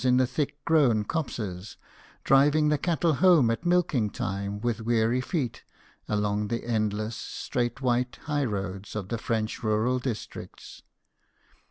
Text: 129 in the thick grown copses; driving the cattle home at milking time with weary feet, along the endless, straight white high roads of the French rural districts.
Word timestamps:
129 0.03 0.13
in 0.15 0.17
the 0.17 0.25
thick 0.35 0.65
grown 0.65 1.03
copses; 1.03 1.77
driving 2.23 2.69
the 2.69 2.77
cattle 2.79 3.13
home 3.13 3.51
at 3.51 3.63
milking 3.67 4.09
time 4.09 4.59
with 4.59 4.81
weary 4.81 5.21
feet, 5.21 5.63
along 6.09 6.47
the 6.47 6.65
endless, 6.65 7.15
straight 7.15 7.81
white 7.81 8.15
high 8.23 8.43
roads 8.45 8.95
of 8.95 9.09
the 9.09 9.19
French 9.19 9.61
rural 9.61 9.99
districts. 9.99 10.81